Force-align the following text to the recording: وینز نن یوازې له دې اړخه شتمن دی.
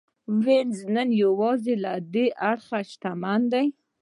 وینز 0.43 0.79
نن 0.95 1.09
یوازې 1.23 1.73
له 1.83 1.93
دې 2.13 2.25
اړخه 2.49 2.79
شتمن 2.89 3.41
دی. 3.53 3.67